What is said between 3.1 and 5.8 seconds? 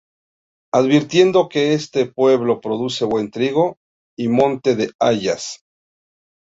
trigo, y monte de hayas.